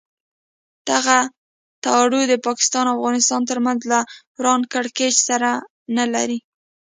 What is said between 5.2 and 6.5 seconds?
سره نه لري.